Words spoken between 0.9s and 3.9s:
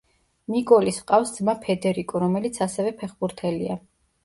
ჰყავს ძმა ფედერიკო, რომელიც ასევე ფეხბურთელია.